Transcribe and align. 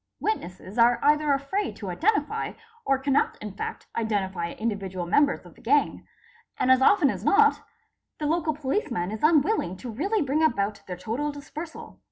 Witnesses 0.19 0.79
are 0.79 0.97
either 1.03 1.31
afraid 1.31 1.75
to 1.75 1.91
identify 1.91 2.53
or 2.85 2.97
cannot 2.97 3.37
in 3.39 3.51
fact 3.51 3.85
identify 3.95 4.53
individual 4.53 5.05
members 5.05 5.45
of 5.45 5.53
the 5.53 5.61
gang, 5.61 6.07
and 6.57 6.71
as 6.71 6.81
often 6.81 7.11
as 7.11 7.23
not 7.23 7.61
the 8.17 8.25
local 8.25 8.55
policeman 8.55 9.11
is 9.11 9.21
unwilling 9.21 9.77
to 9.77 9.91
really 9.91 10.23
bring 10.23 10.41
about 10.43 10.81
their 10.87 10.97
total 10.97 11.31
dispersal. 11.31 11.99